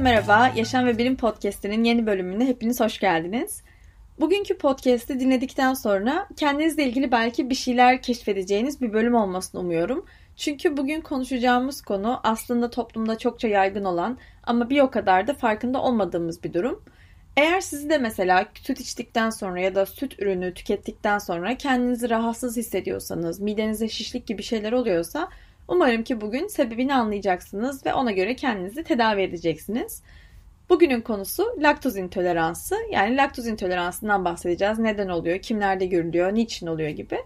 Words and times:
Merhaba. 0.00 0.52
Yaşam 0.56 0.86
ve 0.86 0.98
Bilim 0.98 1.16
Podcast'inin 1.16 1.84
yeni 1.84 2.06
bölümüne 2.06 2.46
hepiniz 2.46 2.80
hoş 2.80 2.98
geldiniz. 2.98 3.62
Bugünkü 4.20 4.58
podcast'i 4.58 5.20
dinledikten 5.20 5.74
sonra 5.74 6.28
kendinizle 6.36 6.84
ilgili 6.84 7.12
belki 7.12 7.50
bir 7.50 7.54
şeyler 7.54 8.02
keşfedeceğiniz 8.02 8.80
bir 8.80 8.92
bölüm 8.92 9.14
olmasını 9.14 9.60
umuyorum. 9.60 10.06
Çünkü 10.36 10.76
bugün 10.76 11.00
konuşacağımız 11.00 11.82
konu 11.82 12.20
aslında 12.22 12.70
toplumda 12.70 13.18
çokça 13.18 13.48
yaygın 13.48 13.84
olan 13.84 14.18
ama 14.44 14.70
bir 14.70 14.80
o 14.80 14.90
kadar 14.90 15.26
da 15.26 15.34
farkında 15.34 15.82
olmadığımız 15.82 16.44
bir 16.44 16.52
durum. 16.52 16.84
Eğer 17.36 17.60
siz 17.60 17.90
de 17.90 17.98
mesela 17.98 18.46
süt 18.54 18.80
içtikten 18.80 19.30
sonra 19.30 19.60
ya 19.60 19.74
da 19.74 19.86
süt 19.86 20.22
ürünü 20.22 20.54
tükettikten 20.54 21.18
sonra 21.18 21.56
kendinizi 21.58 22.10
rahatsız 22.10 22.56
hissediyorsanız, 22.56 23.40
midenize 23.40 23.88
şişlik 23.88 24.26
gibi 24.26 24.42
şeyler 24.42 24.72
oluyorsa 24.72 25.28
umarım 25.70 26.04
ki 26.04 26.20
bugün 26.20 26.46
sebebini 26.46 26.94
anlayacaksınız 26.94 27.86
ve 27.86 27.94
ona 27.94 28.10
göre 28.10 28.36
kendinizi 28.36 28.84
tedavi 28.84 29.22
edeceksiniz. 29.22 30.02
Bugünün 30.68 31.00
konusu 31.00 31.44
laktoz 31.58 31.96
intoleransı. 31.96 32.76
Yani 32.92 33.16
laktoz 33.16 33.46
intoleransından 33.46 34.24
bahsedeceğiz. 34.24 34.78
Neden 34.78 35.08
oluyor, 35.08 35.38
kimlerde 35.38 35.86
görülüyor, 35.86 36.34
niçin 36.34 36.66
oluyor 36.66 36.90
gibi. 36.90 37.18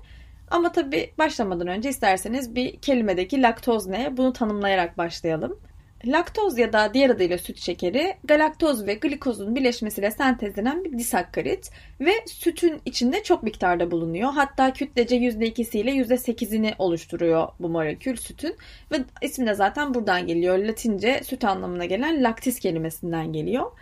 Ama 0.51 0.73
tabii 0.73 1.11
başlamadan 1.19 1.67
önce 1.67 1.89
isterseniz 1.89 2.55
bir 2.55 2.77
kelimedeki 2.77 3.43
laktoz 3.43 3.87
ne 3.87 4.17
bunu 4.17 4.33
tanımlayarak 4.33 4.99
başlayalım. 4.99 5.59
Laktoz 6.07 6.59
ya 6.59 6.73
da 6.73 6.95
diğer 6.95 7.11
adıyla 7.11 7.39
süt 7.39 7.59
şekeri, 7.59 8.15
galaktoz 8.25 8.87
ve 8.87 8.95
glikozun 8.95 9.55
birleşmesiyle 9.55 10.11
sentezlenen 10.11 10.85
bir 10.85 10.99
disakkarit 10.99 11.71
ve 12.01 12.13
sütün 12.27 12.81
içinde 12.85 13.23
çok 13.23 13.43
miktarda 13.43 13.91
bulunuyor. 13.91 14.33
Hatta 14.33 14.73
kütlece 14.73 15.17
%2'siyle 15.17 15.91
%8'ini 15.91 16.75
oluşturuyor 16.79 17.49
bu 17.61 17.69
molekül 17.69 18.17
sütün 18.17 18.57
ve 18.93 18.97
ismi 19.23 19.47
de 19.47 19.55
zaten 19.55 19.95
buradan 19.95 20.27
geliyor. 20.27 20.59
Latince 20.59 21.21
süt 21.25 21.45
anlamına 21.45 21.85
gelen 21.85 22.23
laktis 22.23 22.59
kelimesinden 22.59 23.33
geliyor. 23.33 23.73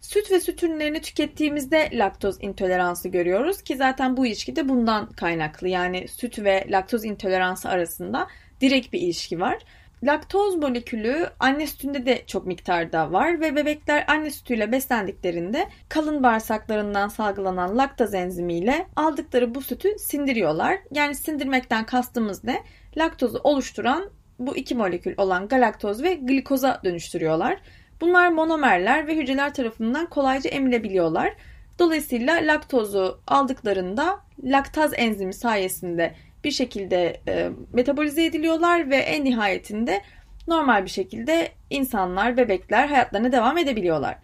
Süt 0.00 0.30
ve 0.30 0.40
süt 0.40 0.62
ürünlerini 0.62 1.00
tükettiğimizde 1.00 1.88
laktoz 1.92 2.36
intoleransı 2.40 3.08
görüyoruz 3.08 3.62
ki 3.62 3.76
zaten 3.76 4.16
bu 4.16 4.26
ilişki 4.26 4.56
de 4.56 4.68
bundan 4.68 5.06
kaynaklı. 5.06 5.68
Yani 5.68 6.08
süt 6.08 6.38
ve 6.38 6.66
laktoz 6.70 7.04
intoleransı 7.04 7.68
arasında 7.68 8.28
direkt 8.60 8.92
bir 8.92 9.00
ilişki 9.00 9.40
var. 9.40 9.58
Laktoz 10.02 10.56
molekülü 10.56 11.26
anne 11.40 11.66
sütünde 11.66 12.06
de 12.06 12.22
çok 12.26 12.46
miktarda 12.46 13.12
var 13.12 13.40
ve 13.40 13.56
bebekler 13.56 14.04
anne 14.08 14.30
sütüyle 14.30 14.72
beslendiklerinde 14.72 15.68
kalın 15.88 16.22
bağırsaklarından 16.22 17.08
salgılanan 17.08 17.78
laktaz 17.78 18.14
enzimiyle 18.14 18.86
aldıkları 18.96 19.54
bu 19.54 19.62
sütü 19.62 19.98
sindiriyorlar. 19.98 20.78
Yani 20.90 21.14
sindirmekten 21.14 21.86
kastımız 21.86 22.44
ne? 22.44 22.62
Laktozu 22.96 23.40
oluşturan 23.44 24.10
bu 24.38 24.56
iki 24.56 24.74
molekül 24.74 25.14
olan 25.16 25.48
galaktoz 25.48 26.02
ve 26.02 26.14
glikoza 26.14 26.80
dönüştürüyorlar. 26.84 27.60
Bunlar 28.00 28.28
monomerler 28.28 29.06
ve 29.06 29.16
hücreler 29.16 29.54
tarafından 29.54 30.06
kolayca 30.06 30.50
emilebiliyorlar. 30.50 31.34
Dolayısıyla 31.78 32.34
laktozu 32.34 33.20
aldıklarında 33.26 34.20
laktaz 34.44 34.92
enzimi 34.96 35.34
sayesinde 35.34 36.14
bir 36.44 36.50
şekilde 36.50 37.20
e, 37.28 37.50
metabolize 37.72 38.24
ediliyorlar 38.24 38.90
ve 38.90 38.96
en 38.96 39.24
nihayetinde 39.24 40.00
normal 40.48 40.84
bir 40.84 40.90
şekilde 40.90 41.48
insanlar, 41.70 42.36
bebekler 42.36 42.88
hayatlarına 42.88 43.32
devam 43.32 43.58
edebiliyorlar. 43.58 44.18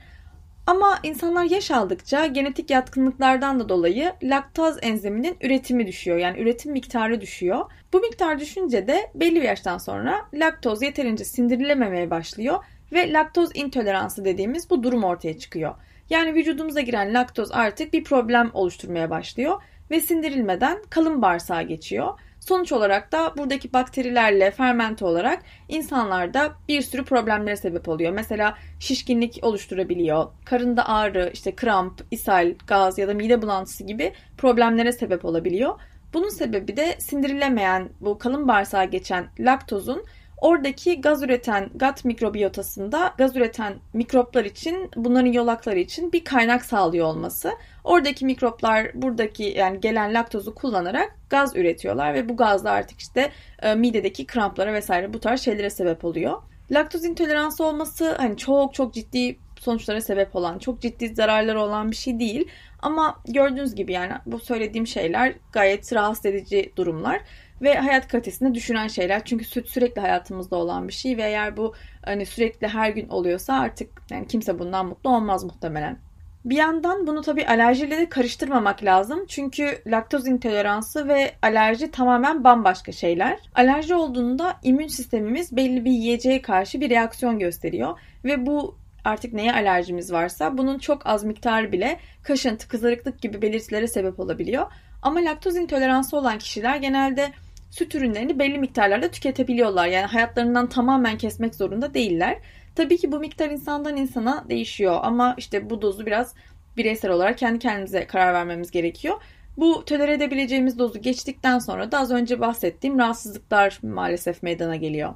Ama 0.66 0.98
insanlar 1.02 1.44
yaş 1.44 1.70
aldıkça 1.70 2.26
genetik 2.26 2.70
yatkınlıklardan 2.70 3.60
da 3.60 3.68
dolayı 3.68 4.12
laktaz 4.22 4.78
enziminin 4.82 5.36
üretimi 5.40 5.86
düşüyor. 5.86 6.16
Yani 6.16 6.40
üretim 6.40 6.72
miktarı 6.72 7.20
düşüyor. 7.20 7.70
Bu 7.92 8.00
miktar 8.00 8.40
düşünce 8.40 8.86
de 8.86 9.10
belli 9.14 9.36
bir 9.36 9.42
yaştan 9.42 9.78
sonra 9.78 10.28
laktoz 10.34 10.82
yeterince 10.82 11.24
sindirilememeye 11.24 12.10
başlıyor 12.10 12.64
ve 12.92 13.12
laktoz 13.12 13.50
intoleransı 13.54 14.24
dediğimiz 14.24 14.70
bu 14.70 14.82
durum 14.82 15.04
ortaya 15.04 15.38
çıkıyor. 15.38 15.74
Yani 16.10 16.34
vücudumuza 16.34 16.80
giren 16.80 17.14
laktoz 17.14 17.52
artık 17.52 17.92
bir 17.92 18.04
problem 18.04 18.50
oluşturmaya 18.54 19.10
başlıyor 19.10 19.62
ve 19.90 20.00
sindirilmeden 20.00 20.78
kalın 20.90 21.22
bağırsağa 21.22 21.62
geçiyor. 21.62 22.18
Sonuç 22.40 22.72
olarak 22.72 23.12
da 23.12 23.34
buradaki 23.36 23.72
bakterilerle 23.72 24.50
fermente 24.50 25.04
olarak 25.04 25.42
insanlarda 25.68 26.52
bir 26.68 26.82
sürü 26.82 27.04
problemlere 27.04 27.56
sebep 27.56 27.88
oluyor. 27.88 28.12
Mesela 28.12 28.54
şişkinlik 28.80 29.38
oluşturabiliyor, 29.42 30.26
karında 30.44 30.88
ağrı, 30.88 31.30
işte 31.32 31.56
kramp, 31.56 32.02
ishal, 32.10 32.54
gaz 32.66 32.98
ya 32.98 33.08
da 33.08 33.14
mide 33.14 33.42
bulantısı 33.42 33.84
gibi 33.84 34.12
problemlere 34.38 34.92
sebep 34.92 35.24
olabiliyor. 35.24 35.80
Bunun 36.14 36.28
sebebi 36.28 36.76
de 36.76 36.96
sindirilemeyen 36.98 37.88
bu 38.00 38.18
kalın 38.18 38.48
bağırsağa 38.48 38.84
geçen 38.84 39.26
laktozun 39.38 40.04
Oradaki 40.44 41.00
gaz 41.00 41.22
üreten 41.22 41.70
gut 41.74 42.04
mikrobiyotasında 42.04 43.14
gaz 43.18 43.36
üreten 43.36 43.74
mikroplar 43.92 44.44
için 44.44 44.90
bunların 44.96 45.32
yolakları 45.32 45.78
için 45.78 46.12
bir 46.12 46.24
kaynak 46.24 46.64
sağlıyor 46.64 47.06
olması. 47.06 47.52
Oradaki 47.84 48.24
mikroplar 48.24 48.90
buradaki 48.94 49.42
yani 49.42 49.80
gelen 49.80 50.14
laktozu 50.14 50.54
kullanarak 50.54 51.16
gaz 51.30 51.56
üretiyorlar 51.56 52.14
ve 52.14 52.28
bu 52.28 52.36
gazla 52.36 52.70
artık 52.70 53.00
işte 53.00 53.30
e, 53.62 53.74
midedeki 53.74 54.26
kramplara 54.26 54.72
vesaire 54.72 55.12
bu 55.12 55.20
tarz 55.20 55.40
şeylere 55.40 55.70
sebep 55.70 56.04
oluyor. 56.04 56.42
Laktoz 56.70 57.04
intoleransı 57.04 57.64
olması 57.64 58.14
hani 58.14 58.36
çok 58.36 58.74
çok 58.74 58.94
ciddi 58.94 59.36
sonuçlara 59.60 60.00
sebep 60.00 60.36
olan, 60.36 60.58
çok 60.58 60.80
ciddi 60.80 61.14
zararları 61.14 61.60
olan 61.60 61.90
bir 61.90 61.96
şey 61.96 62.18
değil. 62.18 62.48
Ama 62.82 63.20
gördüğünüz 63.28 63.74
gibi 63.74 63.92
yani 63.92 64.12
bu 64.26 64.38
söylediğim 64.38 64.86
şeyler 64.86 65.34
gayet 65.52 65.92
rahatsız 65.92 66.26
edici 66.26 66.72
durumlar 66.76 67.20
ve 67.62 67.74
hayat 67.74 68.08
kalitesini 68.08 68.54
düşüren 68.54 68.88
şeyler. 68.88 69.24
Çünkü 69.24 69.44
süt 69.44 69.68
sürekli 69.68 70.00
hayatımızda 70.00 70.56
olan 70.56 70.88
bir 70.88 70.92
şey 70.92 71.16
ve 71.16 71.22
eğer 71.22 71.56
bu 71.56 71.74
hani 72.04 72.26
sürekli 72.26 72.68
her 72.68 72.90
gün 72.90 73.08
oluyorsa 73.08 73.54
artık 73.54 73.90
yani 74.10 74.26
kimse 74.28 74.58
bundan 74.58 74.86
mutlu 74.86 75.10
olmaz 75.10 75.44
muhtemelen. 75.44 75.98
Bir 76.44 76.56
yandan 76.56 77.06
bunu 77.06 77.22
tabii 77.22 77.46
alerjiyle 77.46 77.98
de 77.98 78.08
karıştırmamak 78.08 78.84
lazım. 78.84 79.26
Çünkü 79.28 79.78
laktoz 79.86 80.26
intoleransı 80.26 81.08
ve 81.08 81.34
alerji 81.42 81.90
tamamen 81.90 82.44
bambaşka 82.44 82.92
şeyler. 82.92 83.38
Alerji 83.54 83.94
olduğunda 83.94 84.56
immün 84.62 84.86
sistemimiz 84.86 85.56
belli 85.56 85.84
bir 85.84 85.90
yiyeceğe 85.90 86.42
karşı 86.42 86.80
bir 86.80 86.90
reaksiyon 86.90 87.38
gösteriyor. 87.38 87.98
Ve 88.24 88.46
bu 88.46 88.78
artık 89.04 89.32
neye 89.32 89.52
alerjimiz 89.52 90.12
varsa 90.12 90.58
bunun 90.58 90.78
çok 90.78 91.06
az 91.06 91.24
miktarı 91.24 91.72
bile 91.72 91.98
kaşıntı, 92.22 92.68
kızarıklık 92.68 93.22
gibi 93.22 93.42
belirtilere 93.42 93.86
sebep 93.86 94.20
olabiliyor. 94.20 94.66
Ama 95.04 95.24
laktoz 95.24 95.56
intoleransı 95.56 96.16
olan 96.16 96.38
kişiler 96.38 96.76
genelde 96.76 97.32
süt 97.70 97.94
ürünlerini 97.94 98.38
belli 98.38 98.58
miktarlarda 98.58 99.10
tüketebiliyorlar. 99.10 99.86
Yani 99.86 100.06
hayatlarından 100.06 100.68
tamamen 100.68 101.18
kesmek 101.18 101.54
zorunda 101.54 101.94
değiller. 101.94 102.38
Tabii 102.74 102.96
ki 102.96 103.12
bu 103.12 103.18
miktar 103.18 103.50
insandan 103.50 103.96
insana 103.96 104.44
değişiyor 104.48 104.98
ama 105.02 105.34
işte 105.38 105.70
bu 105.70 105.82
dozu 105.82 106.06
biraz 106.06 106.34
bireysel 106.76 107.10
olarak 107.10 107.38
kendi 107.38 107.58
kendimize 107.58 108.06
karar 108.06 108.34
vermemiz 108.34 108.70
gerekiyor. 108.70 109.20
Bu 109.56 109.84
tolere 109.84 110.12
edebileceğimiz 110.12 110.78
dozu 110.78 111.02
geçtikten 111.02 111.58
sonra 111.58 111.92
da 111.92 111.98
az 111.98 112.10
önce 112.10 112.40
bahsettiğim 112.40 112.98
rahatsızlıklar 112.98 113.78
maalesef 113.82 114.42
meydana 114.42 114.76
geliyor. 114.76 115.14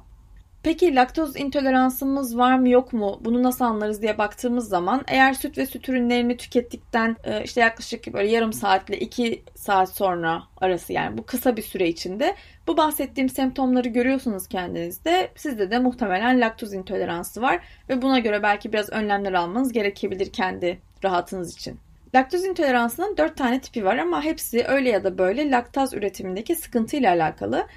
Peki 0.63 0.95
laktoz 0.95 1.35
intoleransımız 1.35 2.37
var 2.37 2.59
mı 2.59 2.69
yok 2.69 2.93
mu? 2.93 3.21
Bunu 3.25 3.43
nasıl 3.43 3.65
anlarız 3.65 4.01
diye 4.01 4.17
baktığımız 4.17 4.69
zaman 4.69 5.03
eğer 5.07 5.33
süt 5.33 5.57
ve 5.57 5.65
süt 5.65 5.89
ürünlerini 5.89 6.37
tükettikten 6.37 7.15
e, 7.23 7.43
işte 7.43 7.61
yaklaşık 7.61 8.13
böyle 8.13 8.31
yarım 8.31 8.53
saatle 8.53 8.99
iki 8.99 9.43
saat 9.55 9.89
sonra 9.95 10.43
arası 10.57 10.93
yani 10.93 11.17
bu 11.17 11.25
kısa 11.25 11.57
bir 11.57 11.61
süre 11.61 11.87
içinde 11.87 12.35
bu 12.67 12.77
bahsettiğim 12.77 13.29
semptomları 13.29 13.89
görüyorsunuz 13.89 14.47
kendinizde. 14.47 15.31
Sizde 15.35 15.71
de 15.71 15.79
muhtemelen 15.79 16.41
laktoz 16.41 16.73
intoleransı 16.73 17.41
var 17.41 17.59
ve 17.89 18.01
buna 18.01 18.19
göre 18.19 18.43
belki 18.43 18.73
biraz 18.73 18.89
önlemler 18.89 19.33
almanız 19.33 19.71
gerekebilir 19.71 20.31
kendi 20.33 20.79
rahatınız 21.03 21.55
için. 21.55 21.79
Laktoz 22.15 22.45
intoleransının 22.45 23.17
4 23.17 23.37
tane 23.37 23.61
tipi 23.61 23.85
var 23.85 23.97
ama 23.97 24.23
hepsi 24.23 24.63
öyle 24.67 24.89
ya 24.89 25.03
da 25.03 25.17
böyle 25.17 25.51
laktaz 25.51 25.93
üretimindeki 25.93 26.55
sıkıntıyla 26.55 27.11
alakalı 27.13 27.67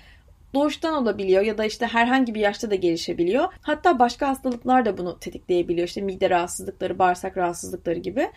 doğuştan 0.54 0.94
olabiliyor 0.94 1.42
ya 1.42 1.58
da 1.58 1.64
işte 1.64 1.86
herhangi 1.86 2.34
bir 2.34 2.40
yaşta 2.40 2.70
da 2.70 2.74
gelişebiliyor. 2.74 3.44
Hatta 3.60 3.98
başka 3.98 4.28
hastalıklar 4.28 4.84
da 4.84 4.98
bunu 4.98 5.18
tetikleyebiliyor. 5.18 5.88
İşte 5.88 6.00
mide 6.00 6.30
rahatsızlıkları, 6.30 6.98
bağırsak 6.98 7.36
rahatsızlıkları 7.36 7.98
gibi. 7.98 8.28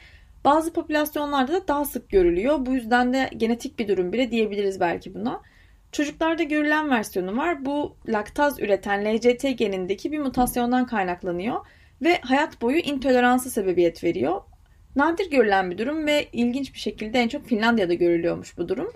Bazı 0.46 0.74
popülasyonlarda 0.74 1.54
da 1.54 1.68
daha 1.68 1.86
sık 1.86 2.10
görülüyor. 2.10 2.66
Bu 2.66 2.74
yüzden 2.74 3.14
de 3.14 3.30
genetik 3.38 3.80
bir 3.80 3.88
durum 3.88 4.14
bile 4.14 4.32
diyebiliriz 4.32 4.80
belki 4.80 5.14
buna. 5.14 5.42
Çocuklarda 5.92 6.44
görülen 6.44 6.90
versiyonu 6.90 7.38
var. 7.38 7.66
Bu 7.66 7.96
laktaz 8.08 8.60
üreten 8.60 9.16
LCT 9.16 9.58
genindeki 9.58 10.12
bir 10.12 10.20
mutasyondan 10.20 10.86
kaynaklanıyor 10.86 11.66
ve 12.02 12.20
hayat 12.22 12.62
boyu 12.62 12.78
intoleransı 12.78 13.50
sebebiyet 13.50 14.04
veriyor. 14.04 14.42
Nadir 14.96 15.32
görülen 15.32 15.72
bir 15.72 15.78
durum 15.78 16.06
ve 16.06 16.28
ilginç 16.34 16.74
bir 16.74 16.80
şekilde 16.80 17.20
en 17.20 17.28
çok 17.28 17.46
Finlandiya'da 17.46 17.94
görülüyormuş 17.94 18.58
bu 18.58 18.70
durum. 18.70 18.92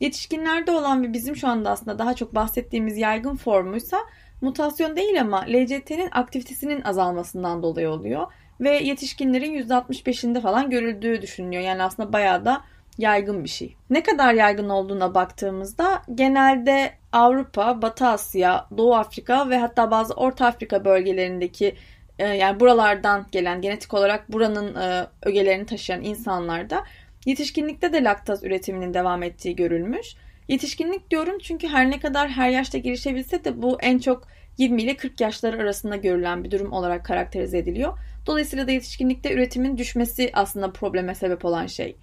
Yetişkinlerde 0.00 0.70
olan 0.70 1.02
ve 1.02 1.12
bizim 1.12 1.36
şu 1.36 1.48
anda 1.48 1.70
aslında 1.70 1.98
daha 1.98 2.14
çok 2.14 2.34
bahsettiğimiz 2.34 2.98
yaygın 2.98 3.36
formuysa 3.36 3.98
mutasyon 4.40 4.96
değil 4.96 5.20
ama 5.20 5.40
LCT'nin 5.40 6.08
aktivitesinin 6.12 6.82
azalmasından 6.82 7.62
dolayı 7.62 7.90
oluyor. 7.90 8.26
Ve 8.60 8.70
yetişkinlerin 8.70 9.68
%65'inde 9.68 10.40
falan 10.40 10.70
görüldüğü 10.70 11.22
düşünülüyor. 11.22 11.62
Yani 11.62 11.82
aslında 11.82 12.12
bayağı 12.12 12.44
da 12.44 12.64
yaygın 12.98 13.44
bir 13.44 13.48
şey. 13.48 13.76
Ne 13.90 14.02
kadar 14.02 14.34
yaygın 14.34 14.68
olduğuna 14.68 15.14
baktığımızda 15.14 16.02
genelde 16.14 16.92
Avrupa, 17.12 17.82
Batı 17.82 18.06
Asya, 18.06 18.66
Doğu 18.76 18.94
Afrika 18.94 19.50
ve 19.50 19.58
hatta 19.58 19.90
bazı 19.90 20.14
Orta 20.14 20.46
Afrika 20.46 20.84
bölgelerindeki 20.84 21.74
e, 22.18 22.28
yani 22.28 22.60
buralardan 22.60 23.26
gelen 23.32 23.60
genetik 23.60 23.94
olarak 23.94 24.32
buranın 24.32 24.74
e, 24.74 25.06
ögelerini 25.22 25.66
taşıyan 25.66 26.02
insanlarda 26.04 26.84
yetişkinlikte 27.26 27.92
de 27.92 28.04
laktaz 28.04 28.44
üretiminin 28.44 28.94
devam 28.94 29.22
ettiği 29.22 29.56
görülmüş. 29.56 30.14
Yetişkinlik 30.48 31.10
diyorum 31.10 31.38
çünkü 31.42 31.68
her 31.68 31.90
ne 31.90 32.00
kadar 32.00 32.28
her 32.28 32.50
yaşta 32.50 32.78
gelişebilse 32.78 33.44
de 33.44 33.62
bu 33.62 33.78
en 33.80 33.98
çok 33.98 34.28
20 34.58 34.82
ile 34.82 34.96
40 34.96 35.20
yaşları 35.20 35.56
arasında 35.56 35.96
görülen 35.96 36.44
bir 36.44 36.50
durum 36.50 36.72
olarak 36.72 37.04
karakterize 37.04 37.58
ediliyor. 37.58 37.98
Dolayısıyla 38.26 38.66
da 38.66 38.70
yetişkinlikte 38.70 39.32
üretimin 39.32 39.78
düşmesi 39.78 40.30
aslında 40.32 40.72
probleme 40.72 41.14
sebep 41.14 41.44
olan 41.44 41.66
şey. 41.66 41.96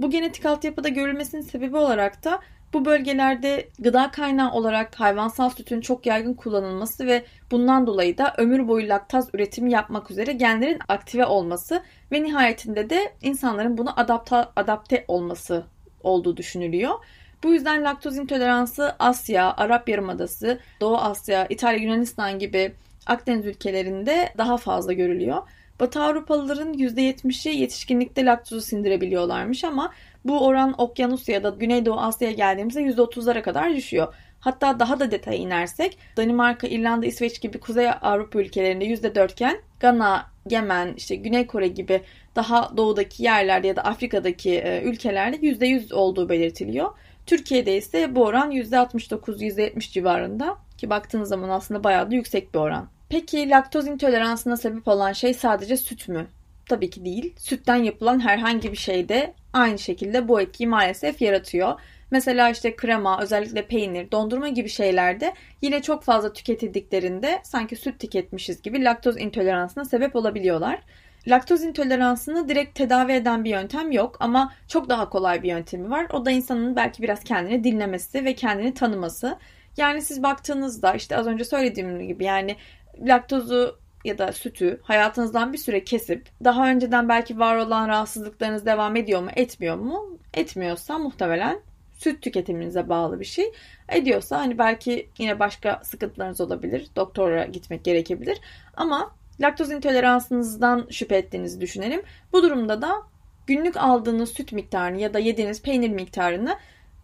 Bu 0.00 0.10
genetik 0.10 0.46
altyapıda 0.46 0.88
görülmesinin 0.88 1.42
sebebi 1.42 1.76
olarak 1.76 2.24
da 2.24 2.40
bu 2.72 2.84
bölgelerde 2.84 3.68
gıda 3.78 4.10
kaynağı 4.10 4.52
olarak 4.52 5.00
hayvansal 5.00 5.50
sütün 5.50 5.80
çok 5.80 6.06
yaygın 6.06 6.34
kullanılması 6.34 7.06
ve 7.06 7.24
bundan 7.50 7.86
dolayı 7.86 8.18
da 8.18 8.34
ömür 8.38 8.68
boyu 8.68 8.88
laktaz 8.88 9.28
üretimi 9.34 9.72
yapmak 9.72 10.10
üzere 10.10 10.32
genlerin 10.32 10.78
aktive 10.88 11.26
olması 11.26 11.82
ve 12.12 12.22
nihayetinde 12.22 12.90
de 12.90 13.12
insanların 13.22 13.78
buna 13.78 13.96
adapte, 13.96 14.36
adapte 14.56 15.04
olması 15.08 15.64
olduğu 16.02 16.36
düşünülüyor. 16.36 16.94
Bu 17.42 17.52
yüzden 17.54 17.84
laktoz 17.84 18.16
intoleransı 18.16 18.96
Asya, 18.98 19.54
Arap 19.56 19.88
Yarımadası, 19.88 20.60
Doğu 20.80 20.96
Asya, 20.96 21.46
İtalya, 21.46 21.78
Yunanistan 21.78 22.38
gibi 22.38 22.72
Akdeniz 23.06 23.46
ülkelerinde 23.46 24.34
daha 24.38 24.56
fazla 24.56 24.92
görülüyor. 24.92 25.42
Batı 25.80 26.02
Avrupalıların 26.02 26.72
%70'i 26.72 27.56
yetişkinlikte 27.56 28.24
laktozu 28.24 28.60
sindirebiliyorlarmış 28.60 29.64
ama 29.64 29.92
bu 30.24 30.46
oran 30.46 30.74
Okyanusya 30.78 31.34
ya 31.34 31.44
da 31.44 31.48
Güneydoğu 31.50 32.00
Asya'ya 32.00 32.34
geldiğimizde 32.34 32.80
%30'lara 32.80 33.42
kadar 33.42 33.74
düşüyor. 33.76 34.14
Hatta 34.40 34.80
daha 34.80 35.00
da 35.00 35.10
detaya 35.10 35.38
inersek 35.38 35.98
Danimarka, 36.16 36.66
İrlanda, 36.66 37.06
İsveç 37.06 37.40
gibi 37.40 37.60
Kuzey 37.60 37.88
Avrupa 38.02 38.40
ülkelerinde 38.40 38.84
%4 38.84 39.32
iken 39.32 39.58
Gana, 39.80 40.30
Yemen, 40.50 40.94
işte 40.96 41.16
Güney 41.16 41.46
Kore 41.46 41.68
gibi 41.68 42.02
daha 42.36 42.76
doğudaki 42.76 43.22
yerlerde 43.22 43.66
ya 43.66 43.76
da 43.76 43.82
Afrika'daki 43.82 44.58
e, 44.58 44.82
ülkelerde 44.82 45.36
%100 45.36 45.94
olduğu 45.94 46.28
belirtiliyor. 46.28 46.90
Türkiye'de 47.26 47.76
ise 47.76 48.14
bu 48.14 48.24
oran 48.24 48.50
%69-%70 48.52 49.92
civarında 49.92 50.56
ki 50.78 50.90
baktığınız 50.90 51.28
zaman 51.28 51.48
aslında 51.48 51.84
bayağı 51.84 52.10
da 52.10 52.14
yüksek 52.14 52.54
bir 52.54 52.58
oran. 52.58 52.88
Peki 53.08 53.50
laktoz 53.50 53.86
intoleransına 53.86 54.56
sebep 54.56 54.88
olan 54.88 55.12
şey 55.12 55.34
sadece 55.34 55.76
süt 55.76 56.08
mü? 56.08 56.26
Tabii 56.68 56.90
ki 56.90 57.04
değil. 57.04 57.34
Sütten 57.38 57.76
yapılan 57.76 58.20
herhangi 58.20 58.72
bir 58.72 58.76
şey 58.76 59.08
de 59.08 59.34
aynı 59.52 59.78
şekilde 59.78 60.28
bu 60.28 60.40
etkiyi 60.40 60.68
maalesef 60.68 61.22
yaratıyor. 61.22 61.80
Mesela 62.10 62.50
işte 62.50 62.76
krema, 62.76 63.22
özellikle 63.22 63.66
peynir, 63.66 64.10
dondurma 64.10 64.48
gibi 64.48 64.68
şeylerde 64.68 65.34
yine 65.62 65.82
çok 65.82 66.02
fazla 66.02 66.32
tüketildiklerinde 66.32 67.40
sanki 67.42 67.76
süt 67.76 68.00
tüketmişiz 68.00 68.62
gibi 68.62 68.84
laktoz 68.84 69.20
intoleransına 69.20 69.84
sebep 69.84 70.16
olabiliyorlar. 70.16 70.80
Laktoz 71.28 71.64
intoleransını 71.64 72.48
direkt 72.48 72.74
tedavi 72.74 73.12
eden 73.12 73.44
bir 73.44 73.50
yöntem 73.50 73.92
yok 73.92 74.16
ama 74.20 74.52
çok 74.68 74.88
daha 74.88 75.08
kolay 75.08 75.42
bir 75.42 75.48
yöntemi 75.48 75.90
var. 75.90 76.06
O 76.12 76.26
da 76.26 76.30
insanın 76.30 76.76
belki 76.76 77.02
biraz 77.02 77.24
kendini 77.24 77.64
dinlemesi 77.64 78.24
ve 78.24 78.34
kendini 78.34 78.74
tanıması. 78.74 79.38
Yani 79.76 80.02
siz 80.02 80.22
baktığınızda 80.22 80.94
işte 80.94 81.16
az 81.16 81.26
önce 81.26 81.44
söylediğim 81.44 82.08
gibi 82.08 82.24
yani 82.24 82.56
laktozu 83.00 83.78
ya 84.04 84.18
da 84.18 84.32
sütü 84.32 84.80
hayatınızdan 84.82 85.52
bir 85.52 85.58
süre 85.58 85.84
kesip 85.84 86.28
daha 86.44 86.68
önceden 86.68 87.08
belki 87.08 87.38
var 87.38 87.56
olan 87.56 87.88
rahatsızlıklarınız 87.88 88.66
devam 88.66 88.96
ediyor 88.96 89.22
mu 89.22 89.30
etmiyor 89.36 89.76
mu? 89.76 90.18
Etmiyorsa 90.34 90.98
muhtemelen 90.98 91.60
süt 91.92 92.22
tüketiminize 92.22 92.88
bağlı 92.88 93.20
bir 93.20 93.24
şey. 93.24 93.52
Ediyorsa 93.88 94.38
hani 94.38 94.58
belki 94.58 95.08
yine 95.18 95.38
başka 95.38 95.80
sıkıntılarınız 95.84 96.40
olabilir. 96.40 96.88
Doktora 96.96 97.44
gitmek 97.44 97.84
gerekebilir. 97.84 98.40
Ama 98.76 99.14
laktoz 99.40 99.70
intoleransınızdan 99.70 100.86
şüphe 100.90 101.16
ettiğinizi 101.16 101.60
düşünelim. 101.60 102.02
Bu 102.32 102.42
durumda 102.42 102.82
da 102.82 103.02
günlük 103.46 103.76
aldığınız 103.76 104.28
süt 104.32 104.52
miktarını 104.52 105.00
ya 105.00 105.14
da 105.14 105.18
yediğiniz 105.18 105.62
peynir 105.62 105.90
miktarını 105.90 106.56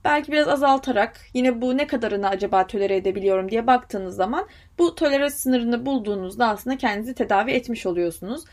belki 0.05 0.32
biraz 0.32 0.49
azaltarak 0.49 1.20
yine 1.35 1.61
bu 1.61 1.76
ne 1.76 1.87
kadarını 1.87 2.29
acaba 2.29 2.67
tolere 2.67 2.97
edebiliyorum 2.97 3.50
diye 3.50 3.67
baktığınız 3.67 4.17
zaman 4.17 4.47
bu 4.79 4.94
tolere 4.94 5.31
sınırını 5.31 5.87
bulduğunuzda 5.87 6.49
aslında 6.49 6.76
kendinizi 6.76 7.14
tedavi 7.14 7.50
etmiş 7.50 7.87
oluyorsunuz. 7.87 8.44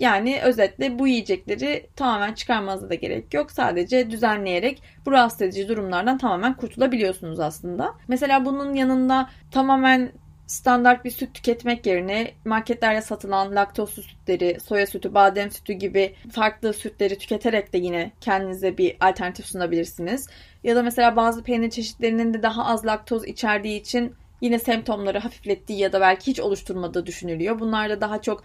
Yani 0.00 0.40
özetle 0.42 0.98
bu 0.98 1.08
yiyecekleri 1.08 1.86
tamamen 1.96 2.34
çıkarmanıza 2.34 2.90
da 2.90 2.94
gerek 2.94 3.34
yok. 3.34 3.50
Sadece 3.50 4.10
düzenleyerek 4.10 4.82
bu 5.06 5.12
rahatsız 5.12 5.42
edici 5.42 5.68
durumlardan 5.68 6.18
tamamen 6.18 6.54
kurtulabiliyorsunuz 6.54 7.40
aslında. 7.40 7.94
Mesela 8.08 8.44
bunun 8.44 8.74
yanında 8.74 9.30
tamamen 9.50 10.12
standart 10.46 11.04
bir 11.04 11.10
süt 11.10 11.34
tüketmek 11.34 11.86
yerine 11.86 12.30
marketlerde 12.44 13.02
satılan 13.02 13.54
laktozlu 13.54 14.02
sütleri, 14.02 14.60
soya 14.60 14.86
sütü, 14.86 15.14
badem 15.14 15.50
sütü 15.50 15.72
gibi 15.72 16.14
farklı 16.32 16.72
sütleri 16.72 17.18
tüketerek 17.18 17.72
de 17.72 17.78
yine 17.78 18.12
kendinize 18.20 18.78
bir 18.78 18.96
alternatif 19.00 19.46
sunabilirsiniz. 19.46 20.28
Ya 20.64 20.76
da 20.76 20.82
mesela 20.82 21.16
bazı 21.16 21.42
peynir 21.42 21.70
çeşitlerinin 21.70 22.34
de 22.34 22.42
daha 22.42 22.66
az 22.66 22.86
laktoz 22.86 23.26
içerdiği 23.26 23.80
için 23.80 24.14
yine 24.40 24.58
semptomları 24.58 25.18
hafiflettiği 25.18 25.78
ya 25.78 25.92
da 25.92 26.00
belki 26.00 26.30
hiç 26.30 26.40
oluşturmadığı 26.40 27.06
düşünülüyor. 27.06 27.58
Bunlar 27.58 27.90
da 27.90 28.00
daha 28.00 28.22
çok 28.22 28.42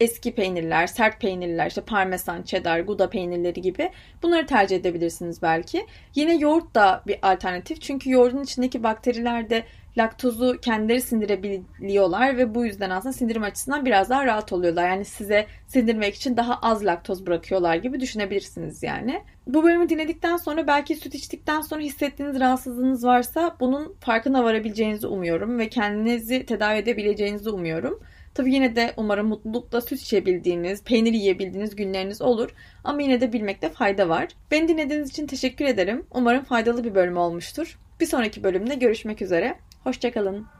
eski 0.00 0.34
peynirler, 0.34 0.86
sert 0.86 1.20
peynirler, 1.20 1.66
işte 1.66 1.80
parmesan, 1.80 2.42
cheddar, 2.42 2.80
gouda 2.80 3.10
peynirleri 3.10 3.60
gibi 3.60 3.90
bunları 4.22 4.46
tercih 4.46 4.76
edebilirsiniz 4.76 5.42
belki. 5.42 5.86
Yine 6.14 6.36
yoğurt 6.36 6.74
da 6.74 7.02
bir 7.06 7.18
alternatif. 7.22 7.80
Çünkü 7.80 8.10
yoğurdun 8.10 8.42
içindeki 8.42 8.82
bakteriler 8.82 9.50
de 9.50 9.64
laktozu 9.98 10.58
kendileri 10.60 11.00
sindirebiliyorlar 11.00 12.36
ve 12.36 12.54
bu 12.54 12.64
yüzden 12.64 12.90
aslında 12.90 13.12
sindirim 13.12 13.42
açısından 13.42 13.86
biraz 13.86 14.10
daha 14.10 14.26
rahat 14.26 14.52
oluyorlar. 14.52 14.88
Yani 14.88 15.04
size 15.04 15.46
sindirmek 15.66 16.14
için 16.14 16.36
daha 16.36 16.54
az 16.54 16.84
laktoz 16.84 17.26
bırakıyorlar 17.26 17.74
gibi 17.74 18.00
düşünebilirsiniz 18.00 18.82
yani. 18.82 19.22
Bu 19.46 19.64
bölümü 19.64 19.88
dinledikten 19.88 20.36
sonra 20.36 20.66
belki 20.66 20.96
süt 20.96 21.14
içtikten 21.14 21.60
sonra 21.60 21.80
hissettiğiniz 21.80 22.40
rahatsızlığınız 22.40 23.04
varsa 23.04 23.56
bunun 23.60 23.96
farkına 24.00 24.44
varabileceğinizi 24.44 25.06
umuyorum 25.06 25.58
ve 25.58 25.68
kendinizi 25.68 26.46
tedavi 26.46 26.78
edebileceğinizi 26.78 27.50
umuyorum. 27.50 28.00
Tabii 28.38 28.54
yine 28.54 28.76
de 28.76 28.92
umarım 28.96 29.26
mutlulukla 29.28 29.80
süt 29.80 30.00
içebildiğiniz, 30.00 30.84
peynir 30.84 31.12
yiyebildiğiniz 31.12 31.76
günleriniz 31.76 32.22
olur. 32.22 32.50
Ama 32.84 33.02
yine 33.02 33.20
de 33.20 33.32
bilmekte 33.32 33.68
fayda 33.68 34.08
var. 34.08 34.28
Beni 34.50 34.68
dinlediğiniz 34.68 35.10
için 35.10 35.26
teşekkür 35.26 35.64
ederim. 35.64 36.06
Umarım 36.10 36.44
faydalı 36.44 36.84
bir 36.84 36.94
bölüm 36.94 37.16
olmuştur. 37.16 37.78
Bir 38.00 38.06
sonraki 38.06 38.42
bölümde 38.42 38.74
görüşmek 38.74 39.22
üzere. 39.22 39.58
Hoşçakalın. 39.84 40.57